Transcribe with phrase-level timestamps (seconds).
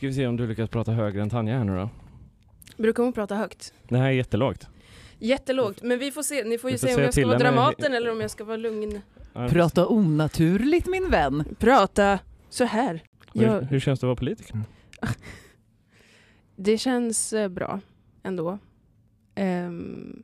[0.00, 1.90] Ska vi se om du lyckas prata högre än Tanja här nu då?
[2.76, 3.74] Brukar hon prata högt?
[3.88, 4.68] Det här är jättelågt.
[5.18, 6.44] Jättelågt, men vi får se.
[6.44, 7.38] Ni får ju får se om säga jag ska vara.
[7.38, 9.00] Dramaten eller om jag ska vara lugn.
[9.32, 11.44] Prata onaturligt min vän.
[11.58, 12.18] Prata
[12.48, 13.02] så här.
[13.34, 14.60] Hur, Jag, hur känns det att vara politiker?
[16.56, 17.80] det känns eh, bra
[18.22, 18.58] ändå.
[19.34, 20.22] Ehm,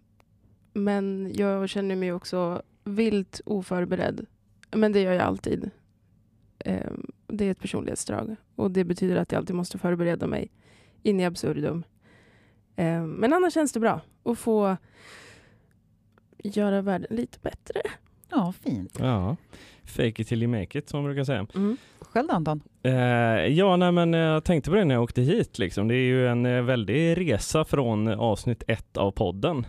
[0.72, 4.26] men jag känner mig också vilt oförberedd.
[4.70, 5.70] Men det gör jag alltid.
[6.58, 8.36] Ehm, det är ett personlighetsdrag.
[8.54, 10.50] Och det betyder att jag alltid måste förbereda mig
[11.02, 11.84] in i absurdum.
[12.76, 14.76] Ehm, men annars känns det bra att få
[16.38, 17.80] göra världen lite bättre.
[18.30, 18.96] Ja, fint.
[18.98, 19.36] Ja,
[19.84, 21.46] fake it till you make it som man brukar säga.
[22.00, 22.60] Själv då Anton?
[22.82, 22.92] Eh,
[23.46, 25.58] ja, nej, men jag tänkte på det när jag åkte hit.
[25.58, 25.88] Liksom.
[25.88, 29.66] Det är ju en eh, väldig resa från avsnitt ett av podden.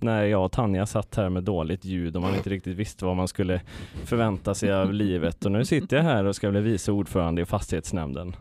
[0.00, 3.16] När jag och Tanja satt här med dåligt ljud och man inte riktigt visste vad
[3.16, 3.60] man skulle
[4.04, 5.44] förvänta sig av livet.
[5.44, 8.36] Och nu sitter jag här och ska bli vice ordförande i fastighetsnämnden.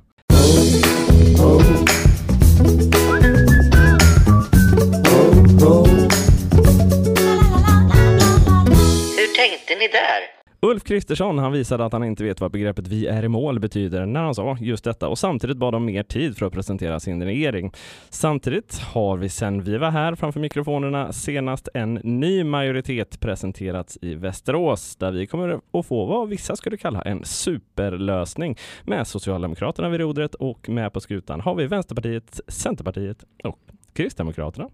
[9.17, 10.46] Hur tänkte ni där?
[10.61, 14.05] Ulf Kristersson han visade att han inte vet vad begreppet vi är i mål betyder
[14.05, 17.23] när han sa just detta och samtidigt bad om mer tid för att presentera sin
[17.23, 17.71] regering.
[18.09, 24.15] Samtidigt har vi sedan vi var här framför mikrofonerna senast en ny majoritet presenterats i
[24.15, 29.99] Västerås där vi kommer att få vad vissa skulle kalla en superlösning med Socialdemokraterna vid
[29.99, 33.59] rodret och med på skutan har vi Vänsterpartiet, Centerpartiet och
[33.93, 34.69] Kristdemokraterna.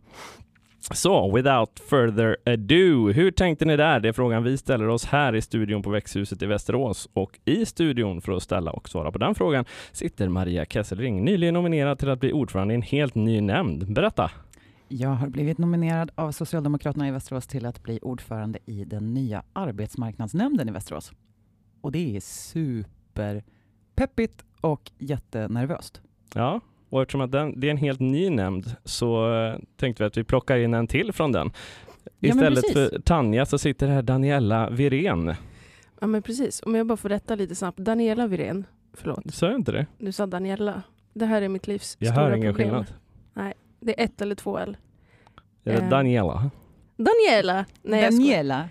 [0.92, 4.00] Så, without further ado, hur tänkte ni där?
[4.00, 7.10] Det är frågan vi ställer oss här i studion på Växthuset i Västerås.
[7.14, 11.54] Och i studion för att ställa och svara på den frågan sitter Maria Kesselring, nyligen
[11.54, 13.94] nominerad till att bli ordförande i en helt ny nämnd.
[13.94, 14.32] Berätta!
[14.88, 19.44] Jag har blivit nominerad av Socialdemokraterna i Västerås till att bli ordförande i den nya
[19.54, 21.12] arbetsmarknadsnämnden i Västerås.
[21.82, 26.02] Och det är superpeppigt och jättenervöst.
[26.36, 26.62] Ja,
[26.94, 30.18] och eftersom att den, det är en helt ny nämnd så eh, tänkte vi att
[30.18, 31.52] vi plockar in en till från den.
[32.20, 32.74] Ja, Istället precis.
[32.74, 35.36] för Tanja så sitter här Daniela Virén.
[36.00, 37.78] Ja men precis, om jag bara får rätta lite snabbt.
[37.78, 39.86] Daniela Virén, förlåt, Sa jag inte det?
[39.98, 40.82] du sa Daniela.
[41.14, 42.70] Det här är mitt livs Jag stora hör ingen problem.
[43.34, 43.54] skillnad.
[43.80, 44.78] Det är ett eller två L.
[45.64, 46.50] Är det Eh, Daniela?
[46.98, 47.66] Daniela!
[47.82, 48.12] Nej, jag.
[48.14, 48.70] Daniela.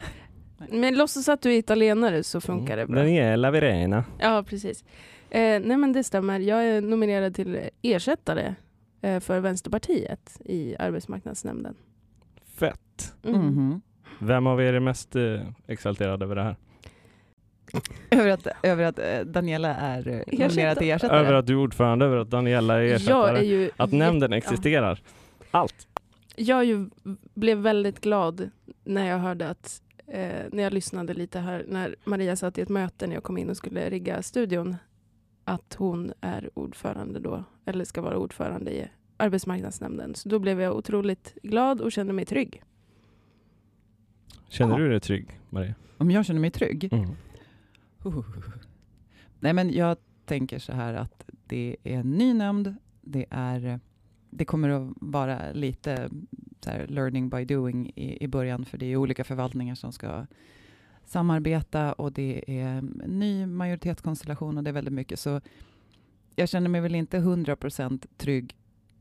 [0.70, 2.96] Men låtsas att du är italienare så funkar det bra.
[2.96, 4.04] Daniela Virena.
[4.18, 4.84] Ja, precis.
[5.34, 6.40] Eh, nej men det stämmer.
[6.40, 8.54] Jag är nominerad till ersättare
[9.00, 11.74] eh, för Vänsterpartiet i arbetsmarknadsnämnden.
[12.44, 13.14] Fett!
[13.24, 13.40] Mm.
[13.40, 13.80] Mhm.
[14.18, 16.56] Vem av er är mest eh, exalterad över det här?
[18.10, 21.20] Över att, över att eh, Daniela är eh, nominerad till ersättare.
[21.20, 24.32] Över att du är ordförande, över att Daniela är Jag är ersättare, ju att nämnden
[24.32, 25.00] existerar.
[25.50, 25.88] Allt.
[26.36, 26.90] Jag är ju,
[27.34, 28.50] blev väldigt glad
[28.84, 32.68] när jag hörde att, eh, när jag lyssnade lite här, när Maria satt i ett
[32.68, 34.76] möte när jag kom in och skulle rigga studion,
[35.44, 40.14] att hon är ordförande då, eller ska vara ordförande i arbetsmarknadsnämnden.
[40.14, 42.62] Så då blev jag otroligt glad och kände mig trygg.
[44.48, 44.84] Känner Ja.
[44.84, 45.74] du dig trygg, Maria?
[45.98, 46.92] Om jag känner mig trygg?
[46.92, 47.10] Mm.
[48.06, 48.24] Uh.
[49.40, 52.74] Nej, men jag tänker så här att det är en ny nämnd.
[53.00, 53.80] Det, är,
[54.30, 56.10] det kommer att vara lite
[56.60, 60.26] så här, learning by doing i, i början, för det är olika förvaltningar som ska
[61.04, 65.18] samarbeta och det är en ny majoritetskonstellation och det är väldigt mycket.
[65.18, 65.40] Så
[66.36, 68.56] jag känner mig väl inte 100% trygg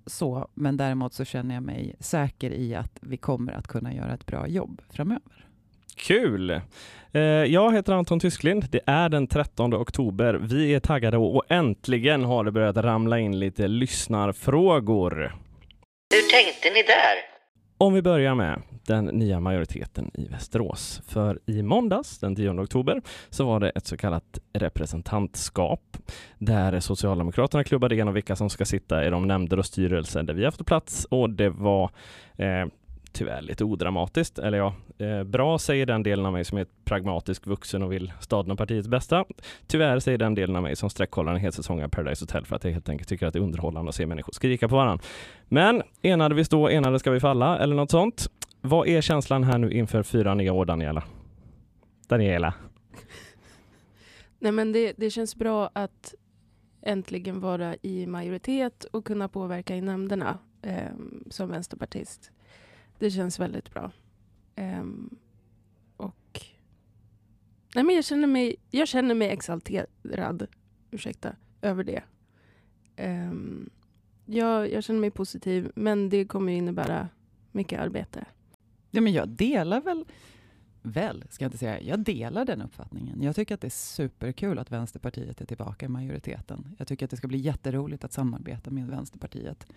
[0.06, 4.14] så, men däremot så känner jag mig säker i att vi kommer att kunna göra
[4.14, 5.46] ett bra jobb framöver.
[5.96, 6.62] Kul!
[7.12, 8.66] Eh, jag heter Anton Tysklind.
[8.72, 10.34] Det är den 13 oktober.
[10.34, 15.36] Vi är taggade och äntligen har det börjat ramla in lite lyssnarfrågor.
[16.14, 17.16] Hur tänkte ni där?
[17.78, 21.02] Om vi börjar med den nya majoriteten i Västerås.
[21.08, 25.98] För i måndags, den 10 oktober, så var det ett så kallat representantskap
[26.38, 30.44] där Socialdemokraterna klubbade igenom vilka som ska sitta i de nämnder och styrelser där vi
[30.44, 31.90] har fått plats och det var
[32.36, 32.66] eh,
[33.12, 34.40] tyvärr lite odramatiskt.
[34.40, 37.92] Eller ja, eh, bra säger den delen av mig som är ett pragmatisk vuxen och
[37.92, 39.26] vill staden och partiets bästa.
[39.68, 42.56] Tyvärr säger den delen av mig som sträckkollar en hel säsong av Paradise Hotel för
[42.56, 45.06] att jag helt enkelt tycker att det är underhållande att se människor skrika på varandra.
[45.48, 48.30] Men enade vi stå, enade ska vi falla eller något sånt.
[48.64, 51.04] Vad är känslan här nu inför fyra nya år, Daniela?
[52.08, 52.54] Daniela?
[54.40, 56.16] Nej, men det, det känns bra att
[56.82, 60.92] äntligen vara i majoritet och kunna påverka i nämnderna eh,
[61.30, 62.32] som vänsterpartist.
[63.00, 63.92] Det känns väldigt bra.
[64.56, 64.84] Eh,
[65.98, 66.46] och
[67.76, 70.48] nej, men jag, känner mig, jag känner mig exalterad
[70.92, 72.04] ursäkta, över det.
[72.96, 73.34] Eh,
[74.26, 77.10] jag, jag känner mig positiv, men det kommer innebära
[77.52, 78.26] mycket arbete.
[78.92, 80.06] Ja, men jag delar väl
[80.82, 83.22] väl, ska jag inte säga, jag delar den uppfattningen.
[83.22, 86.76] Jag tycker att det är superkul att Vänsterpartiet är tillbaka i majoriteten.
[86.78, 89.68] Jag tycker att det ska bli jätteroligt att samarbeta med Vänsterpartiet.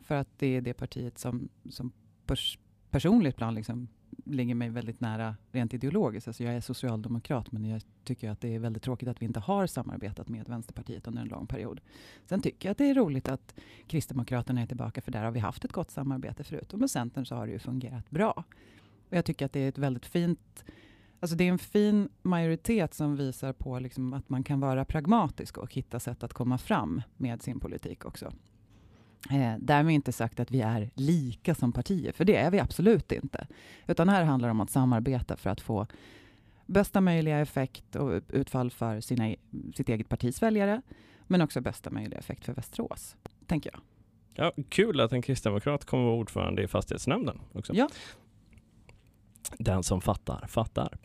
[0.00, 1.92] För att det är det partiet som, som
[2.26, 2.58] pers
[2.90, 3.88] personligt plan liksom
[4.24, 6.28] ligger mig väldigt nära rent ideologiskt.
[6.28, 9.40] Alltså jag är socialdemokrat, men jag tycker att det är väldigt tråkigt att vi inte
[9.40, 11.80] har samarbetat med Vänsterpartiet under en lång period.
[12.26, 13.54] Sen tycker jag att det är roligt att
[13.86, 16.72] Kristdemokraterna är tillbaka, för där har vi haft ett gott samarbete förut.
[16.72, 18.44] Och med Centern så har det ju fungerat bra.
[19.08, 20.64] Och jag tycker att det är ett väldigt fint
[21.20, 25.58] Alltså det är en fin majoritet som visar på liksom att man kan vara pragmatisk
[25.58, 28.32] och hitta sätt att komma fram med sin politik också.
[29.30, 33.12] Eh, därmed inte sagt att vi är lika som partier, för det är vi absolut
[33.12, 33.46] inte.
[33.86, 35.86] Utan här handlar det om att samarbeta för att få
[36.66, 39.34] bästa möjliga effekt och utfall för sina,
[39.74, 40.82] sitt eget partis väljare,
[41.26, 43.16] men också bästa möjliga effekt för Västerås,
[43.46, 43.80] tänker jag.
[44.34, 47.74] Ja, kul att en kristdemokrat kommer vara ordförande i fastighetsnämnden också.
[47.74, 47.88] Ja.
[49.58, 50.98] Den som fattar, fattar.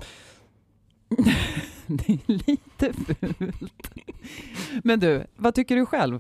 [1.87, 3.91] det är lite fult.
[4.83, 6.19] Men du, vad tycker du själv?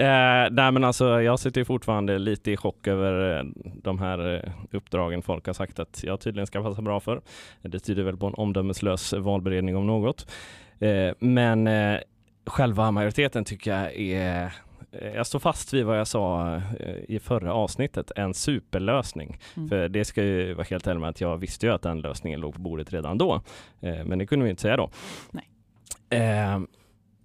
[0.00, 3.44] Eh, nej men alltså jag sitter fortfarande lite i chock över eh,
[3.82, 7.20] de här eh, uppdragen folk har sagt att jag tydligen ska passa bra för.
[7.62, 10.30] Det tyder väl på en omdömeslös valberedning om något.
[10.78, 12.00] Eh, men eh,
[12.46, 14.52] själva majoriteten tycker jag är
[14.92, 16.60] Eh, jag står fast vid vad jag sa
[17.08, 19.38] i förra avsnittet, en superlösning.
[19.56, 19.68] Mm.
[19.68, 22.40] För det ska ju vara helt ärlig med att jag visste ju att den lösningen
[22.40, 23.42] låg på bordet redan då.
[23.80, 24.90] Men det kunde vi inte säga då.
[25.30, 25.48] Nej.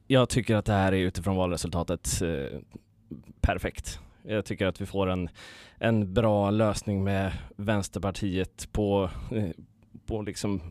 [0.07, 2.59] Jag tycker att det här är utifrån valresultatet eh,
[3.41, 3.99] perfekt.
[4.23, 5.29] Jag tycker att vi får en,
[5.77, 9.49] en bra lösning med Vänsterpartiet på, eh,
[10.05, 10.61] på liksom,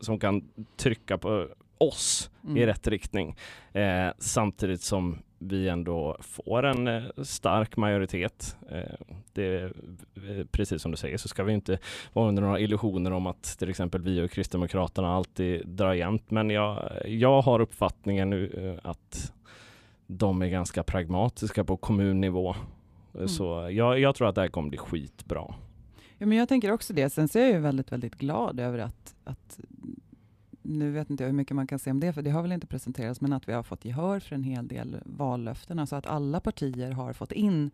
[0.00, 1.48] som kan trycka på
[1.82, 2.56] oss mm.
[2.56, 3.36] i rätt riktning.
[3.72, 5.18] Eh, samtidigt som
[5.48, 8.56] vi ändå får en eh, stark majoritet.
[8.70, 11.78] Eh, det, eh, precis som du säger så ska vi inte
[12.12, 16.30] vara under några illusioner om att till exempel vi och Kristdemokraterna alltid drar jämnt.
[16.30, 19.32] Men jag, jag har uppfattningen nu att
[20.06, 22.54] de är ganska pragmatiska på kommunnivå.
[23.14, 23.28] Mm.
[23.28, 25.54] Så jag, jag, tror att det här kommer bli skitbra.
[26.18, 27.10] Ja, men jag tänker också det.
[27.10, 29.60] Sen så är jag väldigt, väldigt glad över att, att
[30.78, 32.52] nu vet inte jag hur mycket man kan säga om det, för det har väl
[32.52, 35.78] inte presenterats, men att vi har fått gehör för en hel del vallöften.
[35.78, 37.70] Alltså att alla partier har fått in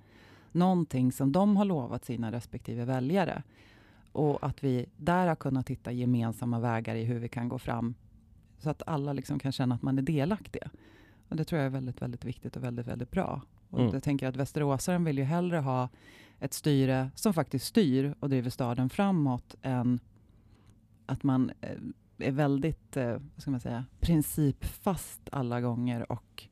[0.53, 3.43] någonting som de har lovat sina respektive väljare.
[4.13, 7.95] Och att vi där har kunnat hitta gemensamma vägar i hur vi kan gå fram,
[8.59, 10.71] så att alla liksom kan känna att man är delaktiga.
[11.29, 13.43] Och det tror jag är väldigt, väldigt viktigt och väldigt, väldigt bra.
[13.71, 13.93] Och mm.
[13.93, 15.89] jag tänker att västeråsaren vill ju hellre ha
[16.41, 20.01] ett styre som faktiskt styr och driver staden framåt, än
[21.07, 21.71] att man eh,
[22.19, 26.45] är väldigt eh, vad ska man säga, principfast alla gånger och,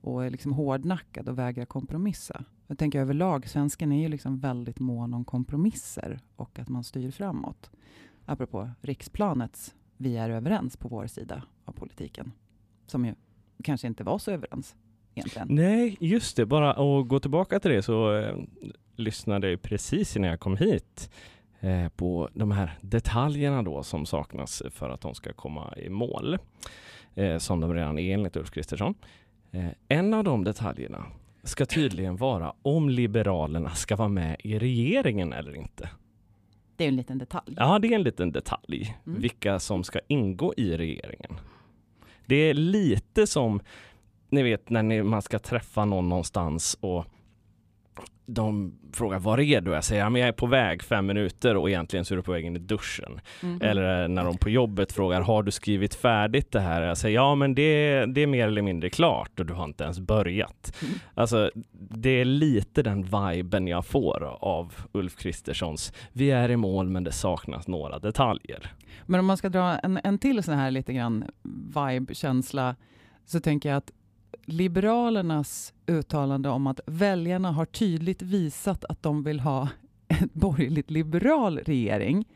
[0.00, 2.44] och är liksom hårdnackad och vägrar kompromissa.
[2.66, 7.10] Jag tänker överlag, svensken är ju liksom väldigt mån om kompromisser och att man styr
[7.10, 7.70] framåt.
[8.24, 12.32] Apropå riksplanets vi är överens på vår sida av politiken,
[12.86, 13.14] som ju
[13.64, 14.76] kanske inte var så överens
[15.14, 15.48] egentligen.
[15.50, 16.46] Nej, just det.
[16.46, 18.36] Bara att gå tillbaka till det så eh,
[18.96, 21.10] lyssnade jag precis innan jag kom hit
[21.60, 26.38] Eh, på de här detaljerna då som saknas för att de ska komma i mål.
[27.14, 28.94] Eh, som de redan är enligt Ulf Kristersson.
[29.50, 31.04] Eh, en av de detaljerna
[31.42, 35.90] ska tydligen vara om Liberalerna ska vara med i regeringen eller inte.
[36.76, 37.54] Det är en liten detalj.
[37.56, 38.96] Ja, det är en liten detalj.
[39.06, 39.20] Mm.
[39.20, 41.36] Vilka som ska ingå i regeringen.
[42.26, 43.60] Det är lite som,
[44.28, 47.04] ni vet när ni, man ska träffa någon någonstans och
[48.26, 49.70] de frågar var är du?
[49.70, 52.22] Jag säger ja, men jag är på väg fem minuter och egentligen så är du
[52.22, 53.20] på väg in i duschen.
[53.42, 53.62] Mm.
[53.62, 56.82] Eller när de på jobbet frågar har du skrivit färdigt det här?
[56.82, 59.84] Jag säger ja men det, det är mer eller mindre klart och du har inte
[59.84, 60.76] ens börjat.
[60.82, 60.94] Mm.
[61.14, 66.88] Alltså det är lite den viben jag får av Ulf Kristerssons vi är i mål
[66.88, 68.72] men det saknas några detaljer.
[69.06, 71.24] Men om man ska dra en, en till sån här lite grann
[71.74, 72.76] vibe-känsla
[73.26, 73.92] så tänker jag att
[74.44, 79.68] Liberalernas uttalande om att väljarna har tydligt visat att de vill ha
[80.08, 82.28] en borgerligt liberal regering.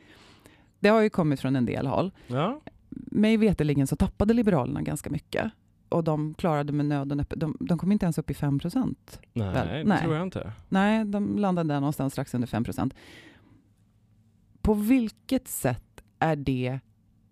[0.80, 2.12] Det har ju kommit från en del håll.
[2.26, 2.60] Ja.
[2.90, 5.52] Mig veterligen så tappade Liberalerna ganska mycket.
[5.88, 8.58] Och de klarade med nöd och näppe, de, de kom inte ens upp i 5
[8.58, 9.20] procent.
[9.32, 10.00] Nej, det Nej.
[10.02, 10.52] tror jag inte.
[10.68, 12.94] Nej, de landade där någonstans strax under 5 procent.
[14.62, 16.80] På vilket sätt är det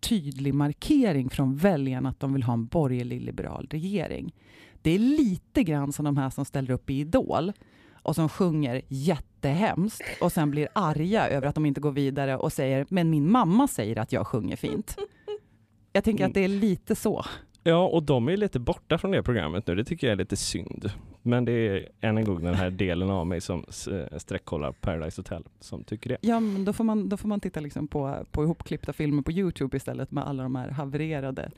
[0.09, 4.35] tydlig markering från väljarna att de vill ha en borgerlig liberal regering?
[4.83, 7.53] Det är lite grann som de här som ställer upp i Idol
[7.93, 12.53] och som sjunger jättehemskt och sen blir arga över att de inte går vidare och
[12.53, 14.97] säger men min mamma säger att jag sjunger fint.
[15.93, 17.25] Jag tänker att det är lite så.
[17.63, 19.75] Ja, och de är lite borta från det programmet nu.
[19.75, 20.91] Det tycker jag är lite synd.
[21.23, 25.19] Men det är än en gång den här delen av mig som s- sträckkollar Paradise
[25.21, 26.17] Hotel som tycker det.
[26.21, 29.33] Ja, men då får man, då får man titta liksom på, på ihopklippta filmer på
[29.33, 31.51] Youtube istället med alla de här havererade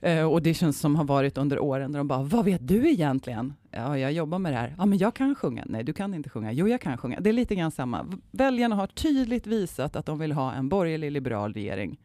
[0.00, 3.54] eh, auditions som har varit under åren där de bara, vad vet du egentligen?
[3.70, 4.74] Ja, jag jobbar med det här.
[4.78, 5.64] Ja, men jag kan sjunga.
[5.66, 6.52] Nej, du kan inte sjunga.
[6.52, 7.20] Jo, jag kan sjunga.
[7.20, 8.06] Det är lite grann samma.
[8.30, 11.98] Väljarna har tydligt visat att de vill ha en borgerlig liberal regering.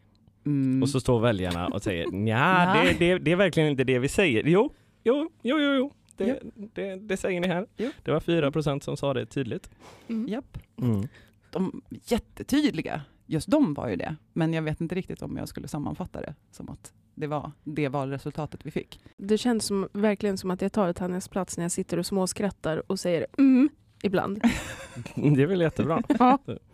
[0.45, 0.83] Mm.
[0.83, 2.95] Och så står väljarna och säger nja, Nej.
[3.00, 4.43] det, det, det är verkligen inte det vi säger.
[4.45, 4.73] Jo,
[5.03, 5.91] jo, jo, jo, jo.
[6.17, 6.51] Det, Jo.
[6.74, 7.67] det, det säger ni här.
[7.77, 7.89] Jo.
[8.03, 9.70] Det var 4 procent som sa det tydligt.
[10.08, 10.27] Mm.
[10.27, 10.58] Japp.
[10.82, 11.08] Mm.
[11.51, 13.01] De jättetydliga.
[13.25, 14.15] Just de var ju det.
[14.34, 17.89] Men jag vet inte riktigt om jag skulle sammanfatta det som att det var det
[17.89, 19.00] valresultatet vi fick.
[19.17, 22.05] Det känns som, verkligen som att jag tar ett hennes plats när jag sitter och
[22.05, 23.70] småskrattar och säger mm
[24.03, 24.38] ibland.
[25.15, 26.03] Det är väl jättebra.
[26.20, 26.39] Ja.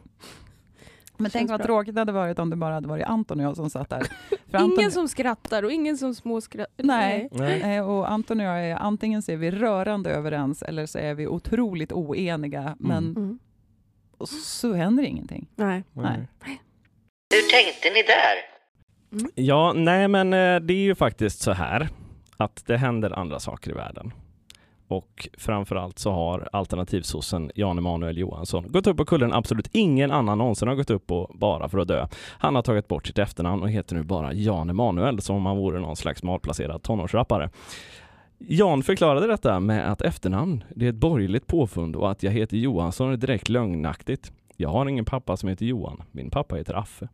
[1.19, 1.65] Men tänk vad bra.
[1.65, 3.99] tråkigt det hade varit om det bara hade varit Anton och jag som satt där.
[4.29, 6.83] För Ingen Anton, som skrattar och ingen som småskrattar.
[6.83, 7.29] Nej.
[7.31, 7.77] Nej.
[7.77, 11.13] eh, och Anton och jag är antingen så är vi rörande överens eller så är
[11.13, 12.75] vi otroligt oeniga.
[12.79, 13.39] Men Mm.
[14.43, 15.47] så händer ingenting.
[15.55, 15.83] Nej.
[15.93, 16.27] Nej.
[17.33, 18.35] Hur tänkte ni där?
[19.35, 21.89] Ja, nej men eh, det är ju faktiskt så här
[22.38, 24.13] att det händer andra saker i världen.
[24.89, 30.38] Och framförallt så har alternativsossen Jan Emanuel Johansson gått upp på kullen absolut ingen annan
[30.38, 32.08] någonsin har gått upp på bara för att dö.
[32.39, 35.58] Han har tagit bort sitt efternamn och heter nu bara Jan Emanuel som om han
[35.58, 37.50] vore någon slags malplacerad tonårsrappare.
[38.38, 42.58] Jan förklarade detta med att efternamn, det är ett borgerligt påfund och att jag heter
[42.58, 44.31] Johansson är direkt lögnaktigt.
[44.58, 46.03] Jag har ingen pappa som heter Johan.
[46.12, 47.08] Min pappa heter Affe.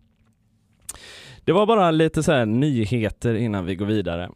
[1.43, 4.31] Det var bara lite så här nyheter innan vi går vidare.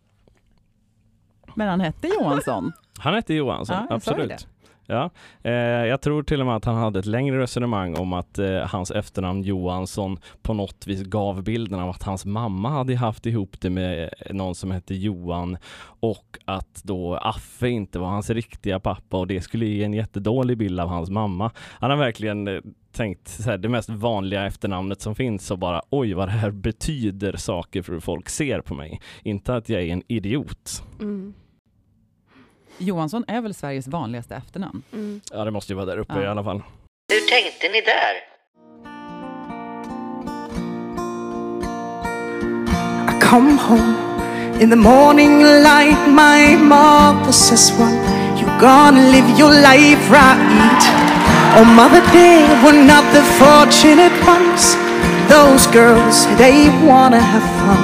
[1.55, 2.71] Men han hette Johansson.
[2.99, 4.47] Han hette Johansson, Ja, absolut.
[4.91, 5.09] Ja,
[5.43, 8.57] eh, jag tror till och med att han hade ett längre resonemang om att eh,
[8.57, 13.61] hans efternamn Johansson på något vis gav bilden av att hans mamma hade haft ihop
[13.61, 15.57] det med någon som hette Johan
[15.99, 20.57] och att då Affe inte var hans riktiga pappa och det skulle ge en jättedålig
[20.57, 21.51] bild av hans mamma.
[21.79, 25.81] Han har verkligen eh, tänkt så här, det mest vanliga efternamnet som finns och bara
[25.89, 29.01] oj vad det här betyder saker för hur folk ser på mig.
[29.23, 30.83] Inte att jag är en idiot.
[30.99, 31.33] Mm.
[32.79, 34.83] Johansson är väl Sveriges vanligaste efternamn?
[34.93, 35.21] Mm.
[35.33, 36.21] Ja, det måste ju vara där uppe Ja.
[36.23, 36.63] i alla fall.
[37.13, 38.13] Hur tänkte ni där?
[43.09, 43.95] I come home
[44.61, 46.07] in the morning light.
[46.07, 47.95] My mother says, Well,
[48.37, 50.83] you're gonna live your life right.
[51.57, 54.77] Oh, Mother, they were not the fortunate ones.
[55.29, 57.81] Those girls, they wanna have fun.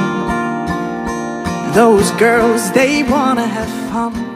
[1.74, 4.35] Those girls, they wanna have fun.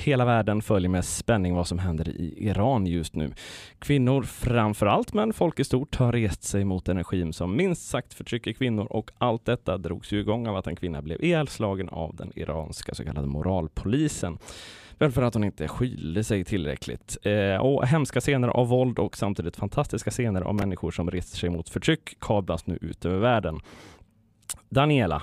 [0.00, 3.32] Hela världen följer med spänning vad som händer i Iran just nu.
[3.78, 7.88] Kvinnor framför allt, men folk i stort har rest sig mot en regim som minst
[7.88, 11.88] sagt förtrycker kvinnor och allt detta drogs ju igång av att en kvinna blev ihjälslagen
[11.88, 14.38] av den iranska så kallade moralpolisen.
[14.98, 17.16] Väl för att hon inte skylde sig tillräckligt.
[17.22, 21.50] Eh, och hemska scener av våld och samtidigt fantastiska scener av människor som reser sig
[21.50, 23.60] mot förtryck kablas nu ut över världen.
[24.68, 25.22] Daniela,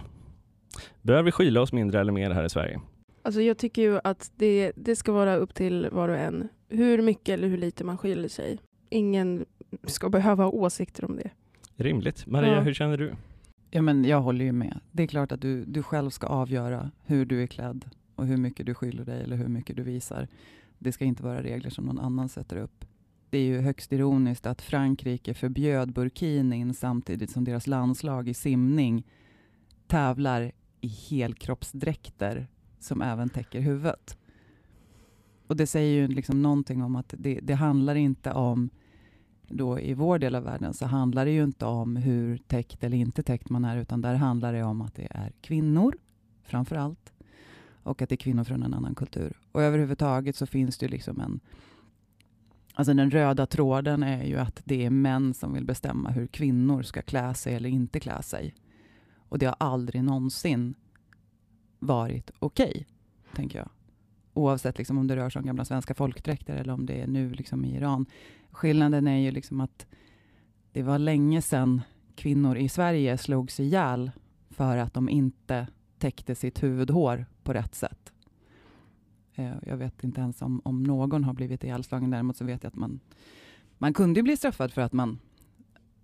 [1.02, 2.80] bör vi skyla oss mindre eller mer här i Sverige?
[3.28, 7.02] Alltså jag tycker ju att det, det ska vara upp till var och en hur
[7.02, 8.58] mycket eller hur lite man skiljer sig.
[8.90, 9.46] Ingen
[9.84, 11.30] ska behöva ha åsikter om det.
[11.76, 12.28] Rimligt.
[12.28, 12.62] Maria, Ja.
[12.62, 13.14] hur känner du?
[13.72, 14.80] Ja, men jag håller ju med.
[14.92, 18.38] Det är klart att du, du själv ska avgöra hur du är klädd och hur
[18.38, 20.28] mycket du skyller dig eller hur mycket du visar.
[20.80, 22.86] Det ska inte vara regler som någon annan sätter upp.
[23.30, 29.08] Det är ju högst ironiskt att Frankrike förbjöd burkinin samtidigt som deras landslag i simning
[29.88, 32.48] tävlar i helkroppsdräkter
[32.80, 34.18] som även täcker huvudet.
[35.48, 38.70] Och det säger ju liksom någonting om att det, det handlar inte om
[39.48, 42.98] då i vår del av världen så handlar det ju inte om hur täckt eller
[42.98, 45.98] inte täckt man är, utan där handlar det om att det är kvinnor,
[46.44, 47.14] framför allt,
[47.84, 49.38] och att det är kvinnor från en annan kultur.
[49.52, 51.40] Och överhuvudtaget så finns det ju liksom en...
[52.74, 56.82] Alltså den röda tråden är ju att det är män som vill bestämma hur kvinnor
[56.82, 58.56] ska klä sig eller inte klä sig.
[59.18, 60.76] Och det har aldrig någonsin
[61.80, 62.88] varit okej,
[63.36, 63.70] tänker jag.
[64.34, 67.30] Oavsett liksom om det rör sig om gamla svenska folkdräkter eller om det är nu
[67.30, 68.06] liksom i Iran.
[68.52, 69.88] Skillnaden är ju liksom att
[70.72, 71.82] det var länge sedan
[72.16, 74.12] kvinnor i Sverige slogs ihjäl
[74.50, 75.68] för att de inte
[75.98, 78.14] täckte sitt huvudhår på rätt sätt.
[79.36, 82.10] Eh, Jag vet inte ens om, om någon har blivit ihjälslagen.
[82.10, 83.00] Däremot så vet jag att man,
[83.78, 85.20] man kunde bli straffad för att man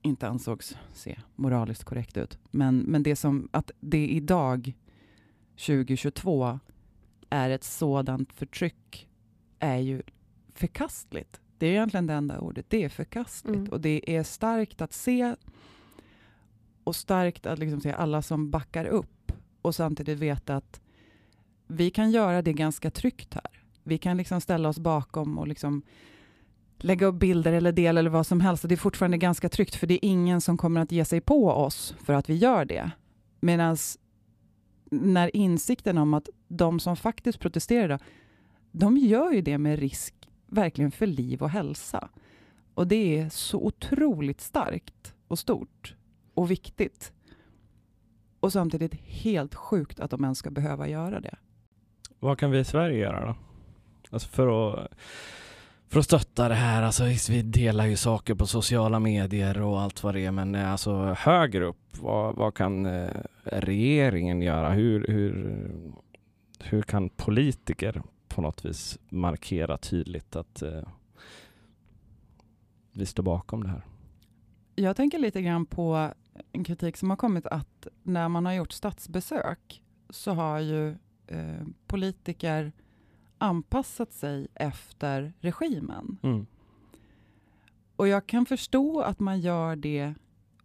[0.01, 2.37] inte ansågs se moraliskt korrekt ut.
[2.51, 4.73] Men, men det som att det idag,
[5.57, 6.59] 2022,
[7.29, 9.07] är ett sådant förtryck
[9.59, 10.01] är ju
[10.53, 11.39] förkastligt.
[11.57, 12.65] Det är egentligen det enda ordet.
[12.69, 13.55] Det är förkastligt.
[13.55, 13.71] Mm.
[13.71, 15.35] Och det är starkt att se
[16.83, 19.31] och starkt att liksom se alla som backar upp
[19.61, 20.81] och samtidigt veta att
[21.67, 23.63] vi kan göra det ganska tryggt här.
[23.83, 25.81] Vi kan liksom ställa oss bakom och liksom
[26.77, 28.69] lägga upp bilder eller del eller vad som helst.
[28.69, 31.49] Det är fortfarande ganska tryggt för det är ingen som kommer att ge sig på
[31.49, 32.91] oss för att vi gör det.
[33.39, 33.77] Medan
[35.01, 37.99] när insikten om att de som faktiskt protesterar,
[38.71, 40.13] de gör ju det med risk
[40.47, 42.09] verkligen för liv och hälsa.
[42.73, 45.95] Och det är så otroligt starkt och stort
[46.33, 47.13] och viktigt.
[48.39, 51.35] Och samtidigt helt sjukt att de ens ska behöva göra det.
[52.19, 53.35] Vad kan vi i Sverige göra då?
[54.09, 54.91] Alltså för att,
[55.93, 60.03] för att stötta det här, alltså vi delar ju saker på sociala medier och allt
[60.03, 63.09] vad det är, men eh, alltså högre upp, vad, vad kan eh,
[63.43, 64.69] regeringen göra?
[64.69, 65.61] Hur, hur,
[66.59, 70.81] hur kan politiker på något vis markera tydligt att eh,
[72.91, 73.85] vi står bakom det här?
[74.75, 76.11] Jag tänker lite grann på
[76.51, 80.89] en kritik som har kommit att när man har gjort statsbesök så har ju
[81.27, 82.71] eh, politiker
[83.43, 86.17] anpassat sig efter regimen.
[86.21, 86.45] Mm.
[87.95, 90.13] Och jag kan förstå att man gör det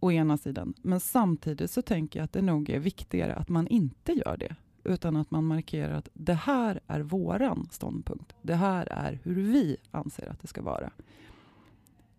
[0.00, 3.66] å ena sidan, men samtidigt så tänker jag att det nog är viktigare att man
[3.66, 8.34] inte gör det, utan att man markerar att det här är våran ståndpunkt.
[8.42, 10.90] Det här är hur vi anser att det ska vara.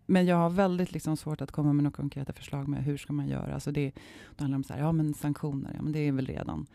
[0.06, 3.12] Men jag har väldigt liksom svårt att komma med några konkreta förslag med hur ska
[3.12, 3.54] man göra.
[3.54, 3.92] Alltså det,
[4.36, 6.66] det handlar om så här, ja, men sanktioner, ja, men det är väl redan.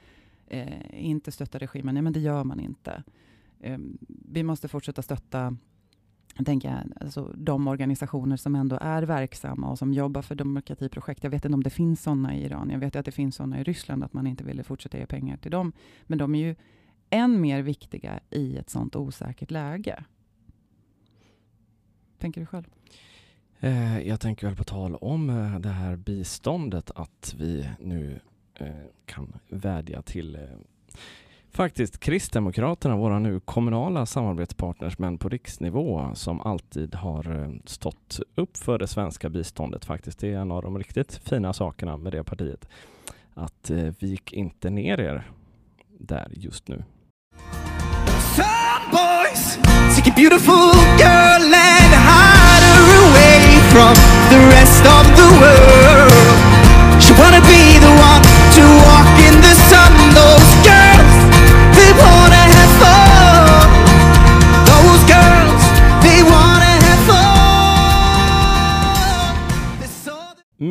[0.48, 3.04] Eh, inte stötta regimen, nej men det gör man inte.
[3.62, 5.58] Ehm, vi måste fortsätta stötta
[6.46, 11.24] tänker jag, alltså de organisationer som ändå är verksamma och som jobbar för demokratiprojekt.
[11.24, 12.70] Jag vet inte om det finns sådana i Iran.
[12.70, 15.38] Jag vet att det finns sådana i Ryssland, att man inte ville fortsätta ge pengar
[15.38, 15.74] till dem.
[16.04, 16.56] Men de är ju
[17.10, 20.04] än mer viktiga i ett sådant osäkert läge.
[22.18, 22.66] Tänker du själv?
[23.60, 28.20] Eh, jag tänker väl på tal om eh, det här biståndet att vi nu
[28.54, 28.70] eh,
[29.06, 30.42] kan vädja till eh,
[31.56, 38.58] faktiskt Kristdemokraterna, våra nu kommunala samarbetspartners, men på riksnivå som alltid har eh, stått upp
[38.58, 40.20] för det svenska biståndet faktiskt.
[40.20, 42.68] Det är en av de riktigt fina sakerna med det partiet.
[43.34, 45.30] Att eh, vik inte ner er
[46.00, 46.84] där just nu.
[48.36, 49.60] Some boys
[49.96, 50.10] take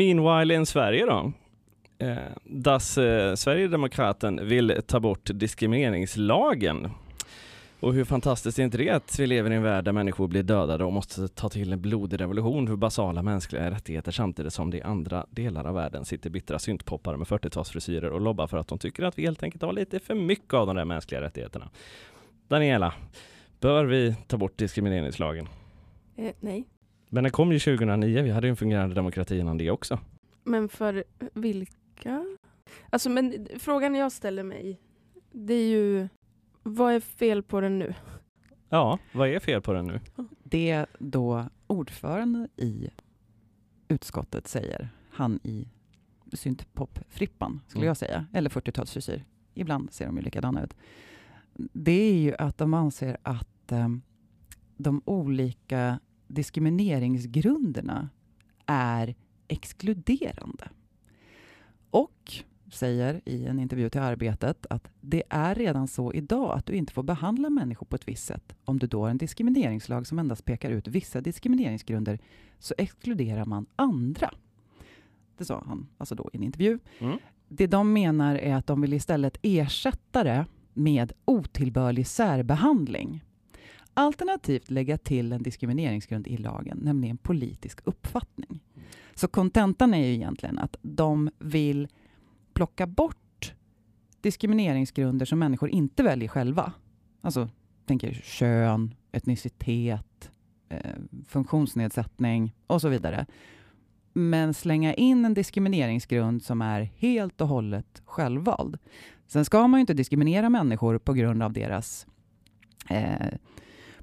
[0.04, 1.32] Meanwhile in Sverige då?
[1.98, 6.90] Eh, das eh, Sverigedemokraten vill ta bort diskrimineringslagen.
[7.80, 10.42] Och hur fantastiskt är inte det att vi lever i en värld där människor blir
[10.42, 14.76] dödade och måste ta till en blodig revolution för basala mänskliga rättigheter samtidigt som det
[14.76, 18.78] i andra delar av världen sitter bittra syntpoppare med 40-talsfrisyrer och lobbar för att de
[18.78, 21.70] tycker att vi helt enkelt har lite för mycket av de där mänskliga rättigheterna.
[22.48, 22.94] Daniela,
[23.60, 25.48] bör vi ta bort diskrimineringslagen?
[26.16, 26.64] Eh, nej.
[27.14, 29.98] Men den kom ju 2009, vi hade ju en fungerande demokrati innan det också.
[30.44, 32.24] Men för vilka?
[32.90, 34.80] Alltså, men frågan jag ställer mig,
[35.32, 36.08] det är ju
[36.62, 37.94] vad är fel på den nu?
[38.68, 40.00] Ja, vad är fel på den nu?
[40.44, 42.88] Det då ordföranden i
[43.88, 45.68] utskottet säger, han i
[46.32, 47.86] syntpop-frippan, skulle Mm.
[47.88, 49.22] jag säga, eller 40-talsfrisyr.
[49.54, 50.74] Ibland ser de ju likadana ut.
[51.72, 53.88] Det är ju att de anser att eh,
[54.76, 55.98] de olika
[56.34, 58.08] diskrimineringsgrunderna
[58.66, 59.14] är
[59.48, 60.68] exkluderande.
[61.90, 66.72] Och säger i en intervju till Arbetet att det är redan så idag att du
[66.72, 68.56] inte får behandla människor på ett visst sätt.
[68.64, 72.18] Om du då har en diskrimineringslag som endast pekar ut vissa diskrimineringsgrunder
[72.58, 74.30] så exkluderar man andra.
[75.36, 76.78] Det sa han alltså då i en intervju.
[76.98, 77.18] Mm.
[77.48, 83.24] Det de menar är att de vill istället ersätta det med otillbörlig särbehandling.
[83.94, 88.60] Alternativt lägga till en diskrimineringsgrund i lagen, nämligen politisk uppfattning.
[89.14, 91.88] Så kontentan är ju egentligen att de vill
[92.52, 93.54] plocka bort
[94.20, 96.72] diskrimineringsgrunder som människor inte väljer själva.
[97.20, 97.48] Alltså,
[97.86, 100.30] tänker kön, etnicitet,
[100.68, 100.94] eh,
[101.28, 103.26] funktionsnedsättning och så vidare.
[104.12, 108.78] Men slänga in en diskrimineringsgrund som är helt och hållet självvald.
[109.26, 112.06] Sen ska man ju inte diskriminera människor på grund av deras
[112.90, 113.34] eh,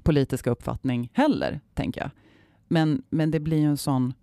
[0.04, 2.10] politiska uppfattning heller, tänker jag.
[2.68, 4.14] Men, men det blir ju en sån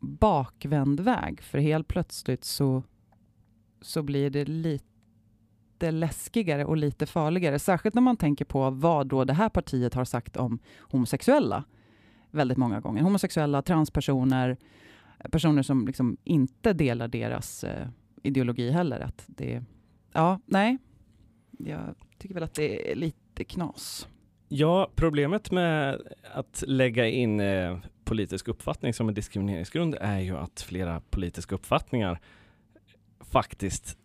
[0.00, 2.82] bakvänd väg, för helt plötsligt så,
[3.80, 7.58] så blir det lite läskigare och lite farligare.
[7.58, 11.64] Särskilt när man tänker på vad då det här partiet har sagt om homosexuella
[12.30, 13.02] väldigt många gånger.
[13.02, 14.56] Homosexuella, transpersoner,
[15.30, 17.88] personer som liksom inte delar deras eh,
[18.22, 19.00] ideologi heller.
[19.00, 19.64] Att det,
[20.12, 20.78] ja, nej.
[21.50, 24.08] Jag tycker väl att det är lite knas.
[24.48, 26.00] Ja, problemet med
[26.32, 32.20] att lägga in eh, politisk uppfattning som en diskrimineringsgrund är ju att flera politiska uppfattningar
[33.20, 33.98] faktiskt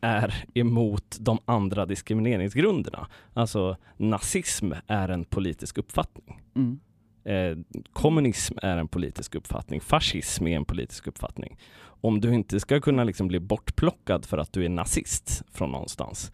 [0.00, 3.08] är emot de andra diskrimineringsgrunderna.
[3.34, 6.40] Alltså nazism är en politisk uppfattning.
[6.56, 6.80] Mm.
[7.24, 9.80] Eh, kommunism är en politisk uppfattning.
[9.80, 11.58] Fascism är en politisk uppfattning.
[11.82, 16.32] Om du inte ska kunna liksom bli bortplockad för att du är nazist från någonstans,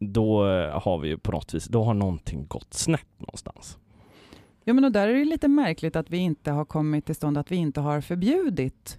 [0.00, 3.78] då eh, har vi ju på något vis, då har någonting gått snett någonstans.
[4.64, 7.38] Ja, men och där är det lite märkligt att vi inte har kommit till stånd
[7.38, 8.98] att vi inte har förbjudit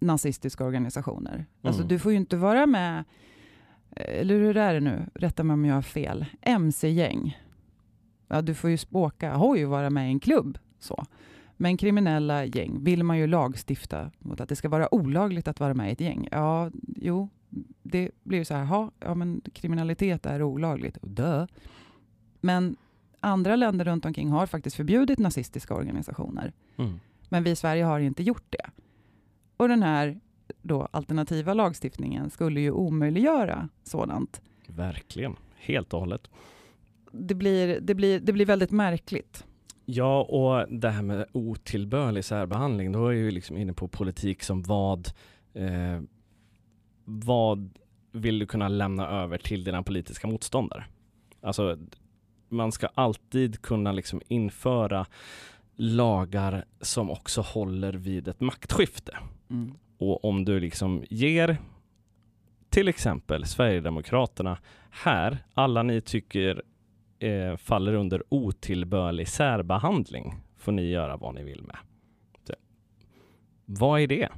[0.00, 1.46] nazistiska organisationer.
[1.62, 1.88] Alltså Mm.
[1.88, 3.04] du får ju inte vara med,
[3.90, 7.38] eller hur är det nu, rätta mig om jag har fel, mc-gäng.
[8.28, 10.58] Ja, du får ju åka hoj vara med i en klubb.
[10.78, 11.04] Så.
[11.56, 15.74] Men kriminella gäng vill man ju lagstifta mot att det ska vara olagligt att vara
[15.74, 16.28] med i ett gäng.
[16.30, 17.28] Ja, jo,
[17.82, 20.98] det blir ju så här, ha, ja men kriminalitet är olagligt.
[21.02, 21.46] Dö.
[22.40, 22.76] Men
[23.20, 26.52] andra länder runt omkring har faktiskt förbjudit nazistiska organisationer.
[26.76, 27.00] Mm.
[27.28, 28.70] Men vi i Sverige har inte gjort det.
[29.56, 30.20] Och den här
[30.62, 34.40] då, alternativa lagstiftningen skulle ju omöjliggöra sådant.
[34.66, 36.30] Verkligen, helt och hållet.
[37.12, 39.44] Det blir, det blir, det blir väldigt märkligt.
[39.84, 44.62] Ja, och det här med otillbörlig särbehandling, då är vi liksom inne på politik som
[44.62, 45.08] vad,
[45.54, 46.00] eh,
[47.10, 47.78] vad
[48.12, 50.84] vill du kunna lämna över till dina politiska motståndare?
[51.40, 51.78] Alltså,
[52.48, 55.06] man ska alltid kunna liksom införa
[55.76, 59.16] lagar som också håller vid ett maktskifte.
[59.50, 59.74] Mm.
[59.98, 61.56] Och om du liksom ger
[62.68, 64.58] till exempel Sverigedemokraterna
[64.90, 66.62] här, alla ni tycker
[67.18, 71.76] eh, faller under otillbörlig särbehandling, får ni göra vad ni vill med.
[72.44, 72.54] Så,
[73.64, 74.28] vad är det?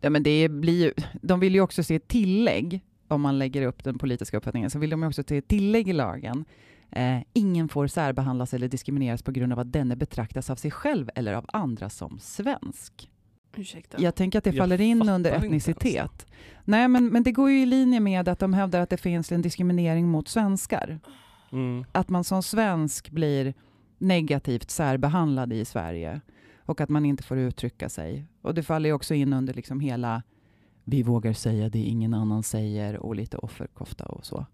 [0.00, 3.84] Ja, men det blir ju, de vill ju också se tillägg, om man lägger upp
[3.84, 6.44] den politiska uppfattningen, så vill de ju också se tillägg i lagen.
[6.90, 11.10] Eh, ingen får särbehandlas eller diskrimineras på grund av att denne betraktas av sig själv
[11.14, 13.10] eller av andra som svensk.
[13.56, 14.00] Ursäkta.
[14.00, 16.26] Jag tänker att det Jag faller in under etnicitet.
[16.64, 19.32] Nej, men, men det går ju i linje med att de hävdar att det finns
[19.32, 21.00] en diskriminering mot svenskar.
[21.52, 21.84] Mm.
[21.92, 23.54] Att man som svensk blir
[23.98, 26.20] negativt särbehandlad i Sverige
[26.70, 28.26] och att man inte får uttrycka sig.
[28.42, 30.22] Och det faller ju också in under liksom hela
[30.84, 34.46] vi vågar säga det ingen annan säger och lite offerkofta och så.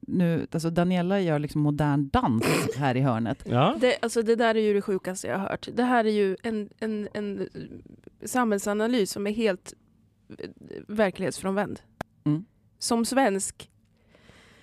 [0.00, 2.44] Nu, alltså Daniela gör liksom modern dans
[2.76, 3.42] här i hörnet.
[3.46, 5.68] Ja, Det, alltså det där är ju det sjukaste jag har hört.
[5.74, 7.48] Det här är ju en, en, en
[8.24, 9.74] samhällsanalys som är helt
[10.38, 10.50] eh,
[10.88, 11.80] verklighetsfrånvänd.
[12.24, 12.44] Mm.
[12.78, 13.70] Som svensk,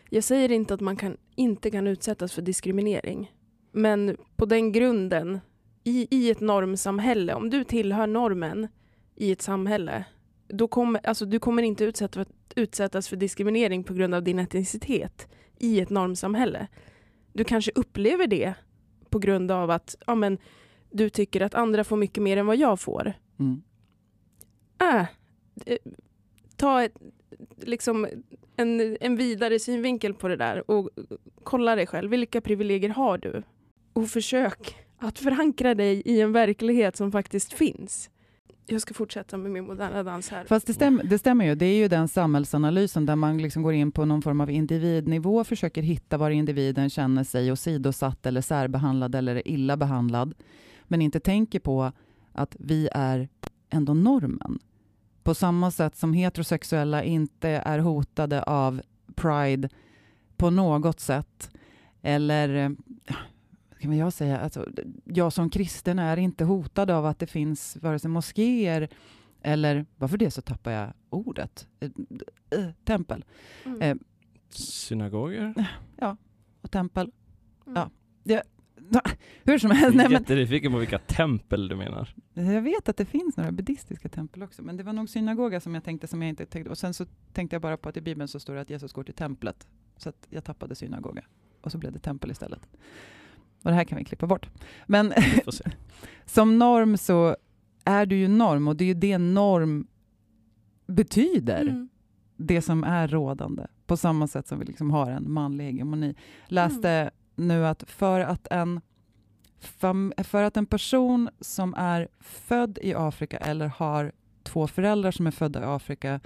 [0.09, 3.31] jag säger inte att man kan, inte kan utsättas för diskriminering.
[3.71, 5.39] Men på den grunden,
[5.83, 8.67] i, i ett normsamhälle, om du tillhör normen
[9.15, 10.05] i ett samhälle,
[10.47, 15.27] då kommer, alltså du kommer inte utsätta, utsättas för diskriminering på grund av din etnicitet
[15.59, 16.67] i ett normsamhälle.
[17.33, 18.53] Du kanske upplever det
[19.09, 20.37] på grund av att ja, men,
[20.91, 23.13] du tycker att andra får mycket mer än vad jag får.
[23.39, 23.61] Mm.
[24.81, 25.05] Äh,
[26.55, 26.97] ta ett,
[27.57, 28.07] liksom
[28.55, 30.89] en, en vidare synvinkel på det där och
[31.43, 32.09] kolla dig själv.
[32.11, 33.43] Vilka privilegier har du?
[33.93, 38.09] Och försök att förankra dig i en verklighet som faktiskt finns.
[38.65, 40.45] Jag ska fortsätta med min moderna dans här.
[40.45, 43.73] Fast det, stäm, det stämmer ju, det är ju den samhällsanalysen där man liksom går
[43.73, 48.41] in på någon form av individnivå och försöker hitta var individen känner sig åsidosatt eller
[48.41, 50.33] särbehandlad eller illa behandlad.
[50.83, 51.91] Men inte tänker på
[52.33, 53.29] att vi är
[53.69, 54.59] ändå normen.
[55.23, 58.81] På samma sätt som heterosexuella inte är hotade av
[59.15, 59.69] pride
[60.37, 61.49] på något sätt.
[62.01, 62.69] Eller, eh,
[63.81, 64.67] kan jag säga, alltså,
[65.05, 68.89] jag som kristen är inte hotad av att det finns vare sig moskéer
[69.41, 71.89] eller, varför det så tappar jag ordet, Eh,
[72.59, 73.25] eh, tempel
[73.65, 73.81] Mm.
[73.81, 73.95] eh,
[74.49, 75.53] synagoger?
[76.61, 77.11] och tempel.
[77.67, 77.75] Mm.
[77.75, 77.89] ja.
[78.23, 78.43] Det,
[79.43, 82.15] hur som helst, Jag är jättenyfiken på vilka tempel du menar.
[82.33, 85.73] jag vet att det finns några buddhistiska tempel också, men det var nog synagoga som
[85.75, 86.69] jag tänkte som jag inte tänkte.
[86.69, 88.93] Och sen så tänkte jag bara på att i Bibeln så står det att Jesus
[88.93, 89.67] går till templet.
[89.97, 91.21] Så att jag tappade synagoga.
[91.61, 92.69] Och så blev det tempel istället.
[93.63, 94.49] Och det här kan vi klippa bort.
[94.85, 95.13] Men
[96.25, 97.35] som norm så
[97.85, 99.87] är du ju norm och det är ju det norm
[100.87, 101.61] betyder.
[101.61, 101.89] Mm.
[102.37, 103.67] Det som är rådande.
[103.85, 106.15] På samma sätt som vi liksom har en manlig hegemoni.
[106.47, 108.81] Läste nu att för att en
[110.23, 114.11] för att en person som är född i Afrika eller har
[114.43, 116.19] två föräldrar som är födda i Afrika